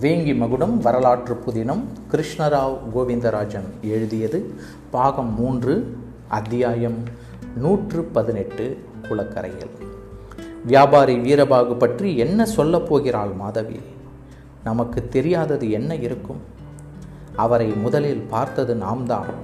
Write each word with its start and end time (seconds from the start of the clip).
வேங்கி 0.00 0.36
மகுடம் 0.36 0.78
வரலாற்று 0.78 1.38
புதினம் 1.46 1.82
கிருஷ்ணராவ் 2.10 2.78
கோவிந்தராஜன் 2.94 3.80
எழுதியது 3.82 4.54
பாகம் 4.90 5.34
மூன்று 5.34 5.96
அத்தியாயம் 6.28 6.98
நூற்று 7.56 8.02
பதினெட்டு 8.02 8.84
குளக்கரையில். 9.02 9.70
வியாபாரி 10.64 11.16
வீரபாகு 11.16 11.78
பற்றி 11.78 12.16
என்ன 12.16 12.44
சொல்லப் 12.44 12.88
போகிறாள் 12.88 13.32
மாதவி? 13.32 13.80
நமக்கு 14.64 15.08
தெரியாதது 15.08 15.70
என்ன 15.70 15.94
இருக்கும்? 15.94 16.52
அவரை 17.36 17.66
முதலில் 17.66 18.26
பார்த்தது 18.30 18.74
நாம்தான். 18.74 19.34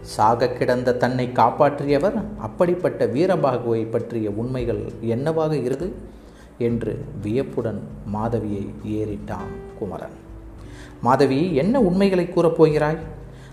சாக 0.00 0.48
கிடந்த 0.48 0.94
தன்னை 0.94 1.30
காப்பாற்றியவர் 1.34 2.22
அப்படிப்பட்ட 2.38 3.06
வீரபாகுவை 3.06 3.90
பற்றிய 3.90 4.30
உண்மைகள் 4.30 4.92
என்னவாக 5.00 5.56
இருது? 5.56 5.94
என்று 6.58 7.04
வியப்புடன் 7.22 7.82
மாதவியை 8.06 8.70
ஏறிட்டான் 8.86 9.50
குமரன். 9.78 10.16
மாதவி 11.02 11.54
என்ன 11.54 11.80
உண்மைகளை 11.80 12.28
கூறப்போகிறாய் 12.34 12.98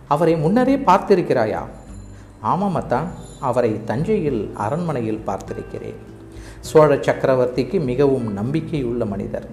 அவரை 0.07 0.37
முன்னரே 0.37 0.75
பார்த்திருக்கிறாயா? 0.75 1.59
ஆமாம் 2.41 2.75
அத்தான் 2.75 3.07
அவரை 3.39 3.83
தஞ்சையில் 3.83 4.51
அரண்மனையில் 4.53 5.23
பார்த்திருக்கிறேன். 5.27 5.95
சோழ 6.59 6.95
சக்கரவர்த்திக்கு 6.95 7.83
மிகவும் 7.83 8.33
நம்பிக்கையுள்ள 8.33 9.05
மனிதர். 9.05 9.47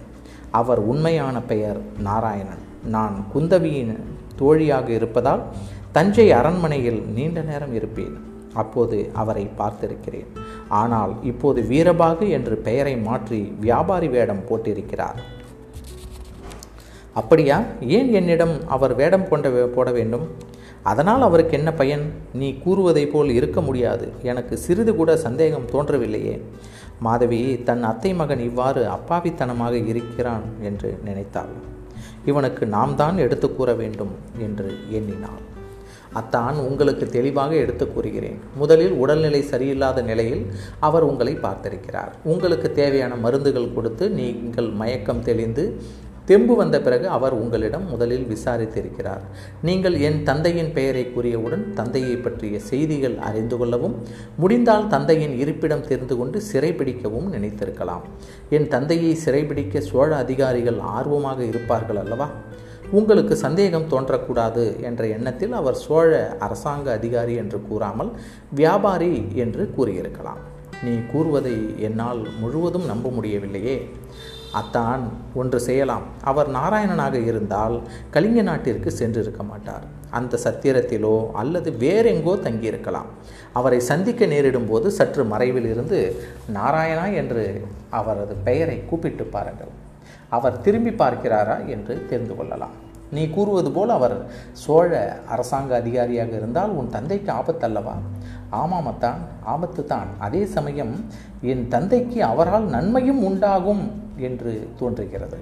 அவர் 0.51 0.79
உண்மையான 0.79 1.43
பெயர் 1.43 1.81
நாராயணன். 1.99 2.65
நான் 2.85 3.25
குந்தவியின் 3.35 3.97
தோழியாக 4.37 4.89
இருப்பதால் 4.93 5.43
தஞ்சை 5.93 6.29
அரண்மனையில் 6.33 7.01
நீண்ட 7.17 7.41
நேரம் 7.41 7.75
இருப்பேன். 7.75 8.17
அப்போது 8.63 8.99
அவரை 9.13 9.45
பார்த்திருக்கிறேன். 9.59 10.29
ஆனால் 10.81 11.13
இப்போது 11.23 11.61
வீரபாகு 11.63 12.27
என்று 12.31 12.57
பெயரை 12.57 12.97
மாற்றி 12.97 13.41
வியாபாரி 13.61 14.09
வேடம் 14.09 14.45
போட்டிருக்கிறார். 14.49 15.19
அப்படியா? 17.15 17.59
ஏன் 17.99 18.13
என்னிடம் 18.13 18.55
அவர் 18.67 18.95
வேடம் 18.95 19.29
கொண்ட 19.29 19.49
போட 19.51 19.91
வேண்டும்? 19.91 20.27
அதனால் 20.83 21.23
அவருக்கு 21.23 21.55
என்ன 21.57 21.71
பயன்? 21.73 22.05
நீ 22.33 22.49
கூறுவதைப் 22.65 23.13
போல் 23.13 23.31
இருக்க 23.31 23.61
முடியாது. 23.61 24.09
எனக்கு 24.23 24.57
சிறிது 24.57 24.95
கூட 24.97 25.17
சந்தேகம் 25.17 25.71
தோன்றவில்லையே. 25.73 26.35
மாதவி 27.01 27.41
தன் 27.63 27.83
அத்தை 27.83 28.15
மகன் 28.15 28.39
இவ்வாறு 28.39 28.83
அப்பாவித்தனமாக 28.97 29.87
இருக்கிறான் 29.87 30.45
என்று 30.63 30.91
நினைத்தாள். 31.05 31.55
இவனுக்கு 32.27 32.67
நாம் 32.67 32.95
தான் 32.97 33.19
எடுத்து 33.19 33.49
கூற 33.55 33.71
வேண்டும் 33.75 34.15
என்று 34.39 34.71
எண்ணினாள். 34.91 35.45
அத்தான் 36.13 36.57
உங்களுக்கு 36.57 37.07
தெளிவாக 37.07 37.55
எடுத்து 37.55 37.85
கூறுகிறேன். 37.93 38.39
முதலில் 38.55 38.95
உடல்நிலை 39.03 39.41
சரியில்லாத 39.51 40.03
நிலையில் 40.03 40.47
அவர் 40.81 41.03
உங்களை 41.03 41.35
பார்த்திருக்கிறார். 41.35 42.13
உங்களுக்கு 42.25 42.73
தேவையான 42.73 43.15
மருந்துகள் 43.17 43.75
கொடுத்து 43.75 44.11
நீங்கள் 44.21 44.71
மயக்கம் 44.83 45.23
தெளிந்து 45.23 45.65
தெம்பு 46.29 46.55
வந்த 46.57 46.77
பிறகு 46.81 47.07
அவர் 47.17 47.35
உங்களிடம் 47.41 47.85
முதலில் 47.91 48.27
விசாரித்திருக்கிறார். 48.33 49.25
நீங்கள் 49.69 49.97
என் 50.09 50.19
தந்தையின் 50.23 50.73
பெயரை 50.73 51.05
கூறியவுடன் 51.17 51.65
தந்தையை 51.81 52.17
பற்றிய 52.17 52.61
செய்திகள் 52.71 53.17
அறிந்து 53.29 53.57
கொள்ளவும் 53.57 53.97
முடிந்தால் 54.37 54.87
தந்தையின் 54.95 55.35
இருப்பிடம் 55.43 55.87
தெரிந்து 55.91 56.17
கொண்டு 56.17 56.41
சிறைபிடிக்கவும் 56.53 57.29
நினைத்திருக்கலாம். 57.35 58.05
என் 58.59 58.69
தந்தையை 58.69 59.13
சிறைபிடிக்க 59.25 59.85
சோழ 59.91 60.11
அதிகாரிகள் 60.17 60.81
ஆர்வமாக 60.97 61.41
இருப்பார்கள் 61.45 62.03
அல்லவா? 62.05 62.29
உங்களுக்கு 62.91 63.37
சந்தேகம் 63.37 63.89
தோன்றக்கூடாது 63.93 64.65
என்ற 64.89 65.07
எண்ணத்தில் 65.07 65.53
அவர் 65.53 65.79
சோழ 65.87 66.11
அரசாங்க 66.47 66.93
அதிகாரி 66.93 67.35
என்று 67.35 67.59
கூறாமல் 67.69 68.13
வியாபாரி 68.55 69.15
என்று 69.45 69.65
கூறியிருக்கலாம். 69.79 70.43
நீ 70.85 70.95
கூறுவதை 71.13 71.57
என்னால் 71.79 72.21
முழுவதும் 72.41 72.85
நம்ப 72.85 73.09
முடியவில்லையே. 73.09 73.77
அத்தான் 74.61 75.03
ஒன்று 75.41 75.59
செய்யலாம். 75.67 76.05
அவர் 76.31 76.49
நாராயணனாக 76.59 77.17
இருந்தால் 77.31 77.77
கலிங்க 78.15 78.43
நாட்டிற்கு 78.49 78.91
சென்றிருக்க 79.01 79.43
மாட்டார். 79.51 79.85
அந்த 80.19 80.39
சத்திரத்திலோ 80.45 81.17
அல்லது 81.41 81.71
வேறெங்கோ 81.83 82.35
தங்கியிருக்கலாம். 82.47 83.11
அவரை 83.59 83.81
சந்திக்க 83.91 84.27
நேரிடும் 84.33 84.69
போது 84.71 84.87
சற்று 84.99 85.25
மறைவில் 85.33 85.69
இருந்து 85.73 85.99
நாராயணா 86.59 87.07
என்று 87.21 87.45
அவரது 88.01 88.37
பெயரை 88.49 88.79
கூப்பிட்டு 88.91 89.27
பாருங்கள். 89.37 89.73
அவர் 90.37 90.61
திரும்பி 90.67 90.93
பார்க்கிறாரா 91.03 91.57
என்று 91.75 91.95
தெரிந்து 92.11 92.37
கொள்ளலாம். 92.39 92.75
நீ 93.17 93.25
கூறுவது 93.35 93.71
போல் 93.75 93.93
அவர் 93.97 94.15
சோழ 94.63 94.91
அரசாங்க 95.35 95.73
அதிகாரியாக 95.83 96.33
இருந்தால் 96.41 96.73
உன் 96.79 96.95
தந்தைக்கு 96.95 97.31
ஆபத்தல்லவா? 97.41 97.95
ஆமாம் 98.61 98.89
ஆபத்து 99.53 99.83
தான் 99.93 100.09
அதே 100.27 100.43
சமயம் 100.57 100.95
என் 101.53 101.65
தந்தைக்கு 101.75 102.19
அவரால் 102.33 102.67
நன்மையும் 102.75 103.23
உண்டாகும். 103.29 103.85
என்று 104.17 104.69
தோன்றுகிறது. 104.79 105.39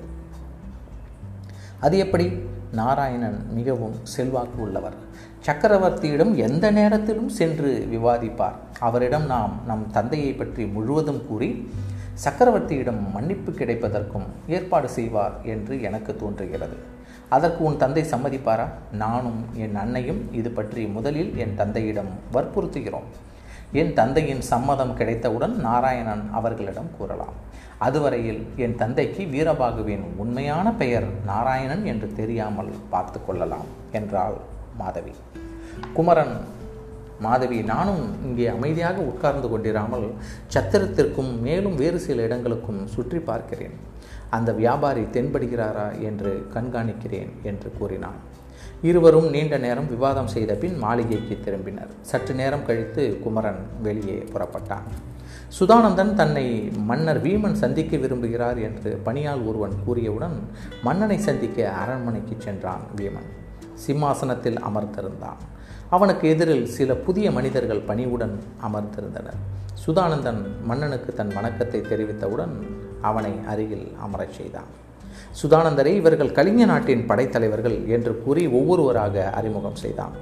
அது 1.80 1.98
எப்படி? 1.98 2.32
நாராயணன் 2.72 3.46
மிகவும் 3.52 3.94
செல்வாக்கு 4.02 4.62
உள்ளவர். 4.62 4.94
சக்கரவர்த்தியிடம் 5.46 6.34
எந்த 6.34 6.70
நேரத்திலும் 6.70 7.28
சென்று 7.28 7.88
விவாதிப்பார். 7.92 8.52
அவரிடம் 8.80 9.26
நாம் 9.26 9.60
நம் 9.66 9.90
தந்தையை 9.92 10.32
பற்றி 10.32 10.66
முழுவதும் 10.66 11.26
கூறி 11.28 11.70
சக்கரவர்த்தியிடம் 12.24 13.12
மன்னிப்பு 13.12 13.52
கிடைப்பதற்கும் 13.52 14.26
ஏற்பாடு 14.46 14.88
செய்வார் 14.88 15.34
என்று 15.42 15.82
எனக்கு 15.82 16.16
தோன்றுகிறது. 16.16 16.76
அதற்கு 17.28 17.64
உன் 17.64 17.76
தந்தை 17.76 18.02
சம்மதிப்பாரா? 18.02 18.68
நானும் 18.92 19.44
என் 19.54 19.76
அன்னையும் 19.76 20.32
இது 20.32 20.50
பற்றி 20.50 20.86
முதலில் 20.86 21.36
என் 21.36 21.54
தந்தையிடம் 21.54 22.08
வற்புறுத்துகிறோம். 22.32 23.08
என் 23.80 23.92
தந்தையின் 23.98 24.42
சம்மதம் 24.50 24.92
கிடைத்தவுடன் 24.98 25.54
நாராயணன் 25.66 26.24
அவர்களிடம் 26.38 26.90
கூறலாம். 26.98 27.36
அதுவரையில் 27.86 28.42
என் 28.64 28.76
தந்தைக்கு 28.82 29.22
வீரபாகுவின் 29.34 30.04
உண்மையான 30.22 30.66
பெயர் 30.82 31.06
நாராயணன் 31.30 31.82
என்று 31.92 32.08
தெரியாமல் 32.20 32.70
பார்த்து 32.92 33.20
கொள்ளலாம் 33.26 33.70
என்றாள் 33.98 34.36
மாதவி. 34.80 35.14
குமரன் 35.96 36.36
மாதவி 37.24 37.58
நானும் 37.72 38.04
இங்கே 38.26 38.46
அமைதியாக 38.54 39.00
உட்கார்ந்து 39.10 39.48
கொண்டிராமல் 39.50 40.06
சத்திரத்திற்கும் 40.54 41.32
மேலும் 41.46 41.76
வேறு 41.82 41.98
சில 42.06 42.22
இடங்களுக்கும் 42.28 42.80
சுற்றி 42.94 43.20
பார்க்கிறேன். 43.30 43.76
அந்த 44.36 44.52
வியாபாரி 44.62 45.04
தென்படுகிறாரா 45.16 45.88
என்று 46.08 46.32
கண்காணிக்கிறேன் 46.54 47.32
என்று 47.50 47.68
கூறினான். 47.78 48.18
இருவரும் 48.88 49.28
நீண்ட 49.30 49.58
நேரம் 49.58 49.88
விவாதம் 49.88 50.26
செய்த 50.26 50.54
பின் 50.54 50.78
மாளிகைக்கு 50.78 51.34
திரும்பினர். 51.44 51.92
சற்று 52.00 52.34
நேரம் 52.34 52.64
கழித்து 52.66 53.18
குமரன் 53.22 53.60
வெளியே 53.82 54.16
புறப்பட்டான். 54.32 54.86
சுதானந்தன் 55.58 56.14
தன்னை 56.14 56.44
மன்னர் 56.60 57.20
வீமன் 57.22 57.52
சந்திக்க 57.52 57.96
விரும்புகிறார் 57.96 58.58
என்று 58.62 59.00
பணியால் 59.04 59.42
ஒருவன் 59.46 59.72
கூறியவுடன் 59.86 60.36
மன்னனை 60.82 61.18
சந்திக்க 61.18 61.70
அரண்மனைக்கு 61.72 62.36
சென்றான் 62.38 62.84
வீமன். 62.96 63.30
சிம்மாசனத்தில் 63.86 64.60
அமர்ந்திருந்தான். 64.60 65.40
அவனுக்கு 65.90 66.28
எதிரில் 66.28 66.66
சில 66.66 66.94
புதிய 66.94 67.30
மனிதர்கள் 67.30 67.86
பணிவுடன் 67.90 68.38
அமர்ந்திருந்தனர். 68.68 69.40
சுதானந்தன் 69.86 70.42
மன்னனுக்கு 70.64 71.12
தன் 71.14 71.34
வணக்கத்தை 71.34 71.80
தெரிவித்தவுடன் 71.80 72.54
அவனை 73.00 73.34
அருகில் 73.46 73.92
அமரச் 74.00 74.32
செய்தான். 74.32 74.70
சுதானந்தரை 75.42 75.92
இவர்கள் 75.94 76.32
கலிங்க 76.32 76.64
நாட்டின் 76.64 77.06
படைத்தலைவர்கள் 77.08 77.78
என்று 77.88 78.14
கூறி 78.24 78.44
ஒவ்வொருவராக 78.50 79.26
அறிமுகம் 79.30 79.80
செய்தான் 79.82 80.14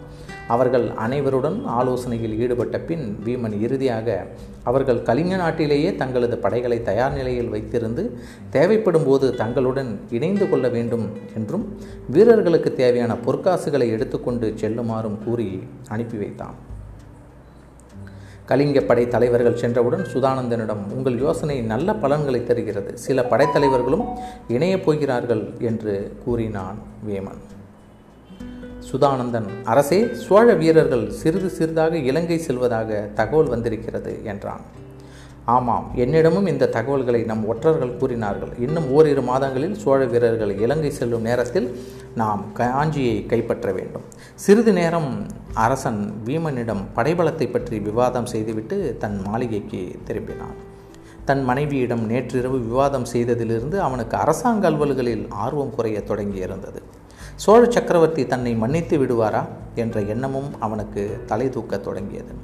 அவர்கள் 0.48 0.86
அனைவருடன் 0.96 1.58
ஆலோசனையில் 1.70 2.38
ஈடுபட்ட 2.38 2.76
பின் 2.78 3.04
வீமன் 3.24 3.56
இறுதியாக 3.60 4.16
அவர்கள் 4.62 5.00
கலிங்க 5.02 5.36
நாட்டிலேயே 5.36 5.90
தங்களது 5.96 6.36
படைகளை 6.38 6.78
தயார் 6.82 7.14
நிலையில் 7.14 7.52
வைத்திருந்து 7.52 8.04
தேவைப்படும் 8.50 9.06
போது 9.06 9.28
தங்களுடன் 9.34 9.92
இணைந்து 10.10 10.48
கொள்ள 10.48 10.68
வேண்டும் 10.68 11.06
என்றும் 11.34 11.64
வீரர்களுக்கு 12.10 12.72
தேவையான 12.74 13.14
பொற்காசுகளை 13.26 13.88
எடுத்துக்கொண்டு 13.92 14.48
செல்லுமாறும் 14.56 15.18
கூறி 15.24 15.48
அனுப்பி 15.88 16.18
வைத்தான் 16.18 16.58
கலிங்க 18.46 18.80
படை 18.80 19.08
தலைவர்கள் 19.08 19.56
சென்றவுடன் 19.56 20.06
சுதானந்தனிடம் 20.14 20.92
உங்கள் 20.92 21.18
யோசனை 21.18 21.60
நல்ல 21.60 21.94
பலன்களை 21.94 22.44
தருகிறது. 22.44 22.98
சில 22.98 23.22
படைத்தலைவர்களும் 23.22 24.18
இணையப் 24.48 24.84
போகிறார்கள் 24.84 25.52
என்று 25.58 26.16
கூறினான் 26.24 26.78
வேமன். 27.04 27.42
சுதானந்தன் 28.92 29.48
அரசே 29.64 30.08
சோழ 30.12 30.54
வீரர்கள் 30.54 31.10
சிறிது 31.10 31.48
சிறிதாக 31.48 31.96
இலங்கை 31.96 32.38
செல்வதாக 32.38 33.08
தகவல் 33.14 33.48
வந்திருக்கிறது 33.48 34.20
என்றான். 34.24 34.60
ஆமாம். 35.44 35.90
என்னிடமும் 35.96 36.46
இந்த 36.46 36.66
தகவல்களை 36.66 37.22
நம் 37.22 37.48
ஒற்றர்கள் 37.48 37.96
கூறினார்கள். 37.96 38.52
இன்னும் 38.58 38.90
ஓரிரு 38.90 39.22
மாதங்களில் 39.22 39.74
சோழ 39.74 40.04
வீரர்கள் 40.04 40.58
இலங்கை 40.58 40.90
செல்லும் 40.90 41.22
நேரத்தில் 41.22 41.78
நாம் 42.14 42.44
காஞ்சியை 42.58 43.26
கைப்பற்ற 43.26 43.72
வேண்டும். 43.72 44.02
சிறிது 44.34 44.72
நேரம் 44.72 45.26
அரசன் 45.54 46.22
வீமனிடம் 46.24 46.82
படைபலத்தை 46.96 47.52
பற்றி 47.52 47.78
விவாதம் 47.78 48.26
செய்துவிட்டு 48.26 48.96
தன் 48.98 49.22
மாளிகைக்கு 49.26 49.98
திரும்பினான். 50.06 50.56
தன் 51.24 51.44
மனைவியிடம் 51.44 52.06
நேற்றிரவு 52.06 52.58
விவாதம் 52.58 53.06
செய்ததிலிருந்து 53.12 53.78
அவனுக்கு 53.78 54.16
அரசாங்க 54.16 54.70
அலுவல்களில் 54.70 55.28
ஆர்வம் 55.28 55.74
குறைய 55.74 56.02
தொடங்கியிருந்தது. 56.08 56.82
சோழ 57.34 57.70
சக்கரவர்த்தி 57.70 58.26
தன்னை 58.26 58.54
மன்னித்து 58.54 58.98
விடுவாரா? 58.98 59.46
என்ற 59.74 60.00
எண்ணமும் 60.00 60.60
அவனுக்கு 60.60 61.22
தலை 61.26 61.48
தூக்கத் 61.48 61.84
தொடங்கியது. 61.84 62.34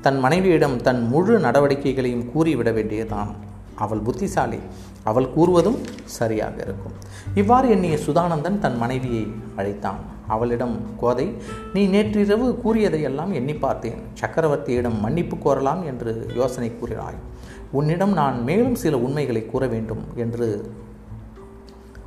தன் 0.00 0.18
மனைவியிடம் 0.18 0.82
தன் 0.82 1.06
முழு 1.06 1.38
நடவடிக்கைகளையும் 1.38 2.30
கூறிவிட 2.30 2.72
வேண்டியதான் 2.72 3.28
அவள் 3.74 3.98
புத்திசாலி. 3.98 4.58
அவள் 5.02 5.28
கூறுவதும் 5.36 5.78
சரியாக 6.04 6.54
இருக்கும். 6.54 6.92
இவ்வாறு 7.34 7.70
எண்ணிய 7.70 7.98
சுதானந்தன் 8.06 8.58
தன் 8.58 8.76
மனைவியை 8.76 9.26
அழைத்தான். 9.56 10.16
அவளிடம் 10.26 10.80
கோதை 11.00 11.32
நீ 11.74 11.86
நேற்றிரவு 11.86 12.60
கூறியதையெல்லாம் 12.64 13.32
எண்ணி 13.32 13.54
பார்த்தேன். 13.54 13.98
சக்கரவர்த்தியிடம் 14.20 14.98
மன்னிப்பு 14.98 15.36
கோரலாம் 15.36 15.84
என்று 15.84 16.26
யோசனை 16.34 16.72
கூறினாய். 16.80 17.18
உன்னிடம் 17.70 18.12
நான் 18.12 18.42
மேலும் 18.42 18.74
சில 18.74 18.98
உண்மைகளை 18.98 19.46
கூற 19.46 19.66
வேண்டும் 19.66 20.04
என்று 20.14 20.72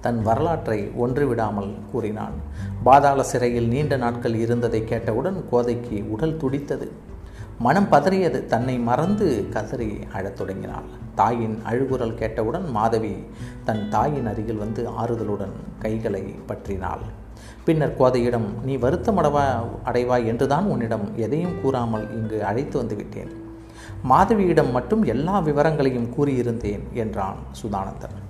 தன் 0.02 0.22
வரலாற்றை 0.22 0.92
ஒன்றுவிடாமல் 1.02 1.72
கூறினான். 1.92 2.38
பாதாள 2.84 3.24
சிறையில் 3.24 3.68
நீண்ட 3.68 3.98
நாட்கள் 3.98 4.36
இருந்ததை 4.36 4.84
கேட்டவுடன் 4.84 5.46
கோதைக்கு 5.52 6.10
உடல் 6.10 6.38
துடித்தது. 6.38 6.92
மனம் 7.60 7.88
பதறியது. 7.92 8.46
தன்னை 8.46 8.80
மறந்து 8.80 9.46
கதறி 9.50 10.00
அழத் 10.14 10.38
தொடங்கினாள். 10.38 10.88
தாயின் 11.16 11.62
அழுகுரல் 11.70 12.16
கேட்டவுடன் 12.16 12.70
மாதவி 12.72 13.16
தன் 13.64 13.90
தாயின் 13.90 14.28
அருகில் 14.28 14.62
வந்து 14.64 14.90
ஆறுதலுடன் 14.90 15.56
கைகளை 15.80 16.24
பற்றினாள். 16.48 17.06
பின்னர் 17.64 17.98
கோதையிடம் 17.98 18.48
நீ 18.64 18.76
வருத்தமடவா 18.76 19.46
அடைவாய் 19.86 20.26
என்றுதான் 20.26 20.66
உன்னிடம் 20.66 21.08
எதையும் 21.16 21.62
கூறாமல் 21.62 22.12
இங்கு 22.12 22.46
அழைத்து 22.46 22.78
வந்து 22.78 22.96
விட்டேன். 22.96 23.32
மாதவியிடம் 24.10 24.72
மட்டும் 24.72 25.04
எல்லா 25.04 25.40
விவரங்களையும் 25.40 26.10
கூறியிருந்தேன் 26.18 26.84
என்றான் 26.94 27.36
சுதானந்தன். 27.64 28.21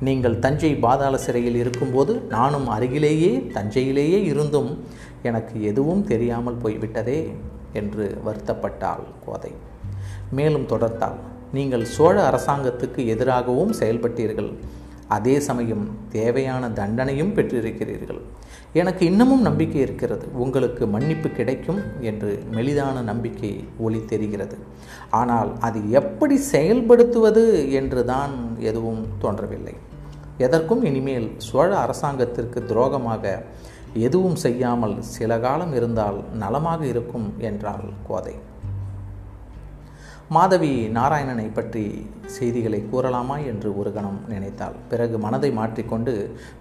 நீங்கள் 0.00 0.38
தஞ்சை 0.38 0.74
பாதாள 0.74 1.16
சிறையில் 1.16 1.56
இருக்கும்போது 1.56 2.20
நானும் 2.20 2.68
அருகிலேயே 2.68 3.50
தஞ்சையிலேயே 3.54 4.22
இருந்தும் 4.22 4.84
எனக்கு 5.22 5.62
எதுவும் 5.62 6.04
தெரியாமல் 6.04 6.54
போய்விட்டதே 6.54 7.34
என்று 7.72 8.20
வருத்தப்பட்டாள் 8.26 9.04
கோதை. 9.26 9.52
மேலும் 10.30 10.66
தொடர்த்தாள் 10.68 11.18
நீங்கள் 11.52 11.84
சோழ 11.84 12.30
அரசாங்கத்துக்கு 12.30 13.06
எதிராகவும் 13.06 13.72
செயல்பட்டீர்கள். 13.72 14.54
அதே 15.08 15.40
சமயம் 15.40 15.98
தேவையான 16.10 16.68
தண்டனையும் 16.68 17.34
பெற்றிருக்கிறீர்கள். 17.34 18.20
எனக்கு 18.72 19.06
இன்னமும் 19.06 19.42
நம்பிக்கை 19.42 19.80
இருக்கிறது. 19.80 20.26
உங்களுக்கு 20.34 20.86
மன்னிப்பு 20.86 21.28
கிடைக்கும் 21.28 21.80
என்று 22.00 22.30
மெலிதான 22.52 23.02
நம்பிக்கை 23.02 23.64
ஒளி 23.78 24.00
தெரிகிறது. 24.04 24.56
ஆனால் 25.10 25.50
அது 25.60 25.90
எப்படி 25.90 26.38
செயல்படுத்துவது 26.52 27.44
என்று 27.70 28.04
தான் 28.04 28.34
எதுவும் 28.70 29.04
தோன்றவில்லை. 29.18 29.74
எதற்கும் 30.38 30.82
இனிமேல் 30.84 31.28
சோழ 31.36 31.70
அரசாங்கத்திற்கு 31.76 32.60
துரோகமாக 32.70 33.44
எதுவும் 34.06 34.36
செய்யாமல் 34.36 34.96
சில 35.02 35.38
காலம் 35.38 35.74
இருந்தால் 35.74 36.18
நலமாக 36.32 36.80
இருக்கும் 36.86 37.26
என்றாள் 37.38 37.84
கோதை. 38.08 38.34
மாதவி 40.30 40.70
நாராயணனை 40.96 41.46
பற்றி 41.52 41.82
செய்திகளை 42.36 42.78
கூறலாமா 42.92 43.36
என்று 43.50 43.68
ஒரு 43.80 43.90
கணம் 43.92 44.20
நினைத்தாள். 44.32 44.76
பிறகு 44.90 45.16
மனதை 45.24 45.50
மாற்றிக்கொண்டு 45.58 46.12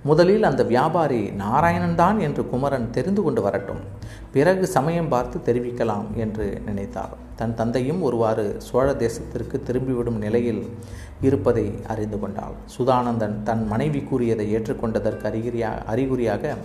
முதலில் 0.09 0.47
அந்த 0.49 0.63
வியாபாரி 0.71 1.21
நாராயணன்தான் 1.43 2.17
என்று 2.19 2.43
குமரன் 2.49 2.89
தெரிந்து 2.91 3.23
கொண்டு 3.23 3.41
வரட்டும். 3.45 3.81
பிறகு 4.35 4.67
சமயம் 4.75 5.09
பார்த்து 5.13 5.39
தெரிவிக்கலாம் 5.47 6.07
என்று 6.25 6.47
நினைத்தார் 6.67 7.15
தன் 7.39 7.55
தந்தையும் 7.59 8.01
ஒருவாறு 8.01 8.45
சோழ 8.67 8.87
தேசத்திற்கு 9.05 9.59
திரும்பிவிடும் 9.69 10.19
நிலையில் 10.25 10.63
இருப்பதை 11.21 11.67
அறிந்து 11.93 12.19
கொண்டாள். 12.19 12.55
சுதானந்தன் 12.77 13.43
தன் 13.43 13.65
மனைவி 13.73 14.01
கூறியதை 14.09 14.47
ஏற்றுக்கொண்டதற்கு 14.57 15.27
அறிகுறியா 15.31 15.71
அறிகுறியாக 15.93 16.55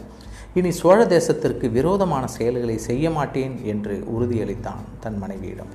இனி 0.55 0.71
சோழ 0.83 0.99
தேசத்திற்கு 1.17 1.67
விரோதமான 1.71 2.27
செயல்களை 2.27 2.79
செய்ய 2.79 3.11
மாட்டேன் 3.11 3.55
என்று 3.65 3.97
உறுதியளித்தான் 4.15 4.83
தன் 5.01 5.19
மனைவியிடம். 5.25 5.73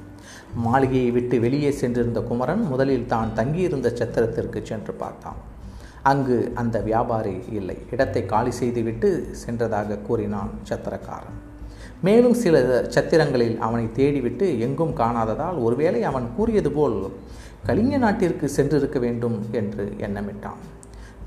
மாளிகையை 0.66 1.12
விட்டு 1.12 1.40
வெளியே 1.40 1.72
சென்றிருந்த 1.72 2.22
குமரன் 2.22 2.64
முதலில் 2.64 3.10
தான் 3.14 3.34
தங்கியிருந்த 3.34 3.90
சத்திரத்திற்கு 4.00 4.62
சென்று 4.64 4.94
பார்த்தான். 4.94 5.40
அங்கு 6.12 6.38
அந்த 6.56 6.78
வியாபாரி 6.80 7.36
இல்லை. 7.52 7.78
இடத்தை 7.92 8.26
காலி 8.26 8.52
செய்துவிட்டு 8.52 9.10
சென்றதாக 9.46 10.02
கூறினான் 10.02 10.52
சத்திரக்காரன். 10.70 11.40
மேலும் 12.02 12.34
சில 12.34 12.56
சத்திரங்களில் 12.96 13.58
அவனை 13.60 13.86
தேடிவிட்டு 13.96 14.46
எங்கும் 14.60 14.98
காணாததால் 14.98 15.58
ஒருவேளை 15.64 16.04
அவன் 16.04 16.28
கூறியது 16.36 16.72
போல் 16.72 16.98
கலிங்க 17.68 17.98
நாட்டிற்கு 17.98 18.46
சென்றிருக்க 18.58 19.00
வேண்டும் 19.00 19.38
என்று 19.52 19.84
எண்ணமிட்டான். 20.00 20.62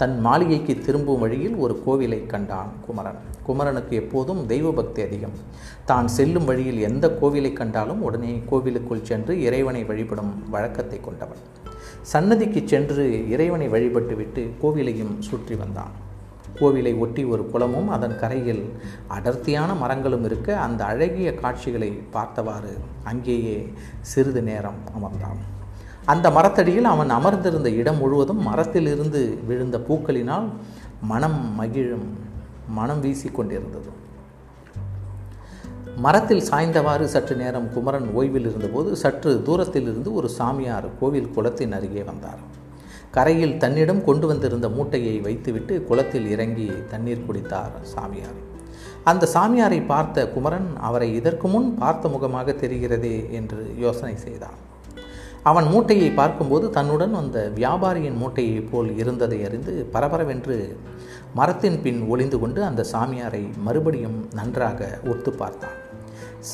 தன் 0.01 0.15
மாளிகைக்கு 0.21 0.75
திரும்பும் 0.87 1.21
வழியில் 1.23 1.55
ஒரு 1.55 1.75
கோவிலை 1.85 2.19
கண்டான் 2.27 2.73
குமரன். 2.87 3.21
குமரனுக்கு 3.47 3.95
எப்போதும் 3.97 4.41
தெய்வ 4.47 4.71
பக்தி 4.71 5.01
அதிகம். 5.03 5.37
தான் 5.91 6.09
செல்லும் 6.17 6.45
வழியில் 6.45 6.81
எந்த 6.89 7.07
கோவிலை 7.21 7.53
கண்டாலும் 7.53 8.03
உடனே 8.09 8.33
கோவிலுக்குள் 8.51 9.07
சென்று 9.11 9.35
இறைவனை 9.47 9.85
வழிபடும் 9.85 10.33
வழக்கத்தை 10.51 10.99
கொண்டவன். 11.01 11.43
சன்னதிக்கு 12.13 12.63
சென்று 12.67 13.07
இறைவனை 13.35 13.69
வழிபட்டுவிட்டு 13.69 14.45
கோவிலையும் 14.63 15.15
சுற்றி 15.19 15.57
வந்தான். 15.63 15.95
கோவிலை 16.61 16.99
ஒட்டி 17.05 17.25
ஒரு 17.25 17.43
குளமும் 17.51 17.89
அதன் 17.89 18.19
கரையில் 18.21 18.65
அடர்த்தியான 19.17 19.71
மரங்களும் 19.75 20.25
இருக்க 20.25 20.59
அந்த 20.59 20.85
அழகிய 20.85 21.29
காட்சிகளை 21.35 21.91
பார்த்தவாறு 22.15 22.75
அங்கேயே 23.05 23.59
சிறிது 24.13 24.43
நேரம் 24.43 24.81
அமர்ந்தான். 24.97 25.41
அந்த 26.07 26.27
மரத்தடியில் 26.31 26.85
அவன் 26.85 27.11
அமர்ந்திருந்த 27.11 27.69
இடம் 27.71 27.99
முழுவதும் 27.99 28.43
மரத்திலிருந்து 28.49 29.21
விழுந்த 29.47 29.77
பூக்களினால் 29.89 30.47
மனம் 31.11 31.41
மகிழும் 31.55 32.09
மனம் 32.69 33.01
வீசிக்கொண்டிருந்தது. 33.05 33.91
மரத்தில் 36.05 36.45
சாய்ந்தவாறு 36.51 37.05
சற்று 37.05 37.35
நேரம் 37.37 37.69
குமரன் 37.75 38.09
ஓய்வில் 38.19 38.47
இருந்தபோது 38.51 38.91
சற்று 38.97 39.43
தூரத்தில் 39.43 39.83
இருந்து 39.83 40.11
ஒரு 40.15 40.29
சாமியார் 40.29 40.87
கோவில் 41.01 41.33
குளத்தின் 41.35 41.73
அருகே 41.73 42.03
வந்தார். 42.03 42.43
கரையில் 43.11 43.57
தன்னிடம் 43.57 44.05
கொண்டு 44.05 44.27
வந்திருந்த 44.27 44.69
மூட்டையை 44.69 45.21
வைத்துவிட்டு 45.21 45.75
குளத்தில் 45.83 46.29
இறங்கி 46.31 46.69
தண்ணீர் 46.91 47.27
குடித்தார் 47.27 47.75
சாமியார். 47.95 48.39
அந்த 49.05 49.29
சாமியாரை 49.35 49.81
பார்த்த 49.87 50.27
குமரன் 50.35 50.71
அவரை 50.81 51.09
இதற்கு 51.15 51.49
முன் 51.49 51.69
பார்த்த 51.79 52.09
முகமாக 52.09 52.53
தெரிகிறதே 52.53 53.17
என்று 53.31 53.61
யோசனை 53.79 54.17
செய்தான் 54.17 54.59
அவன் 55.49 55.67
மூட்டையை 55.67 56.11
பார்க்கும்போது 56.11 56.71
தன்னுடன் 56.71 57.13
வந்த 57.13 57.39
வியாபாரியின் 57.55 58.17
மூட்டையைப் 58.23 58.69
போல் 58.71 58.89
இருந்ததை 58.97 59.45
அறிந்து 59.45 59.73
பரபரவென்று 59.93 60.57
மரத்தின் 61.35 61.79
பின் 61.83 62.01
ஒளிந்து 62.09 62.39
கொண்டு 62.39 62.61
அந்த 62.65 62.85
சாமியாரை 62.93 63.43
மறுபடியும் 63.57 64.19
நன்றாக 64.35 64.89
ஒத்து 65.05 65.33
பார்த்தான். 65.33 65.77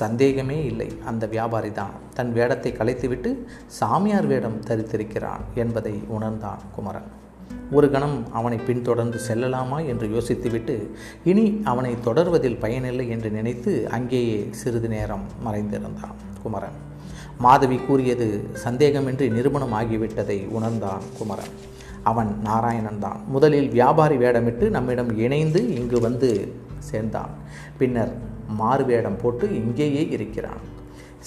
சந்தேகமே 0.01 0.59
இல்லை 0.65 0.89
அந்த 1.05 1.25
வியாபாரி 1.27 1.73
தான் 1.73 1.97
தன் 2.15 2.33
வேடத்தை 2.33 2.73
கலைத்துவிட்டு 2.73 3.33
சாமியார் 3.81 4.27
வேடம் 4.27 4.61
தரித்திருக்கிறான் 4.67 5.45
என்பதை 5.55 5.95
உணர்ந்தான் 6.09 6.63
குமரன். 6.77 7.11
ஒரு 7.71 7.91
கணம் 7.91 8.19
அவனை 8.33 8.59
பின்தொடர்ந்து 8.59 9.19
செல்லலாமா 9.29 9.81
என்று 9.87 10.09
யோசித்துவிட்டு 10.09 10.77
இனி 11.25 11.47
அவனை 11.65 11.95
தொடர்வதில் 12.05 12.59
பயனில்லை 12.59 13.09
என்று 13.09 13.31
நினைத்து 13.31 13.75
அங்கேயே 13.91 14.49
சிறிது 14.51 14.89
நேரம் 14.89 15.27
மறைந்திருந்தான் 15.47 16.19
குமரன். 16.43 16.79
மாதவி 17.39 17.77
கூறியது 17.77 18.45
சந்தேகமின்றி 18.65 19.33
நிரூபணம் 19.33 19.73
ஆகிவிட்டதை 19.73 20.49
உணர்ந்தான் 20.49 21.01
குமரன். 21.19 21.55
அவன் 22.03 22.39
நாராயணன் 22.43 22.99
தான். 22.99 23.21
முதலில் 23.29 23.69
வியாபாரி 23.69 24.17
வேடமிட்டு 24.17 24.71
நம்மிடம் 24.71 25.19
இணைந்து 25.19 25.75
இங்கு 25.75 26.01
வந்து 26.01 26.55
சேர்ந்தான். 26.79 27.31
பின்னர் 27.79 28.13
மாறு 28.49 28.85
வேடம் 28.85 29.17
போட்டு 29.17 29.55
இங்கேயே 29.55 30.09
இருக்கிறான். 30.09 30.81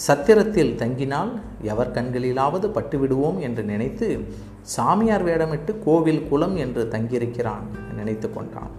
சத்திரத்தில் 0.07 0.75
தங்கினால் 0.75 1.39
எவர் 1.61 1.91
கண்களிலாவது 1.91 2.67
பட்டுவிடுவோம் 2.67 3.39
என்று 3.39 3.63
நினைத்து 3.63 4.25
சாமியார் 4.61 5.25
வேடமிட்டு 5.25 5.83
கோவில் 5.83 6.27
குளம் 6.27 6.55
என்று 6.55 6.87
தங்கியிருக்கிறான் 6.91 7.93
நினைத்து 7.95 8.33
கொண்டான். 8.33 8.69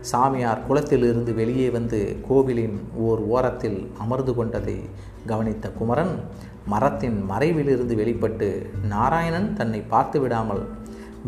சாமியார் 0.00 0.64
குளத்திலிருந்து 0.68 1.34
வெளியே 1.34 1.70
வந்து 1.70 2.16
கோவிலின் 2.28 2.80
ஓர் 2.96 3.20
ஓரத்தில் 3.20 3.90
அமர்ந்து 3.98 4.34
கொண்டதை 4.34 4.80
கவனித்த 5.26 5.70
குமரன் 5.70 6.20
மரத்தின் 6.66 7.24
மறைவிலிருந்து 7.30 7.94
வெளிப்பட்டு 7.94 8.70
நாராயணன் 8.88 9.52
தன்னை 9.52 9.80
பார்த்து 9.80 10.20
விடாமல் 10.20 10.66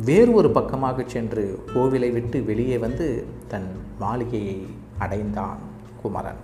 வேறு 0.04 0.32
ஒரு 0.32 0.50
பக்கமாக 0.50 1.04
சென்று 1.06 1.64
கோவிலை 1.75 2.12
விட்டு 2.12 2.44
வெளியே 2.44 2.78
வந்து 2.78 3.26
தன் 3.48 3.68
மாளிகையை 3.98 4.66
அடைந்தான் 4.98 5.58
குமரன். 6.02 6.37